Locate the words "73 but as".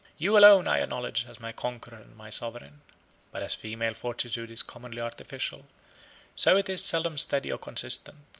3.29-3.53